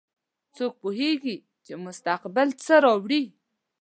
څوک 0.55 0.73
پوهیږي 0.81 1.35
چې 1.65 1.73
مستقبل 1.85 2.47
څه 2.63 2.73
راوړي 2.85 3.23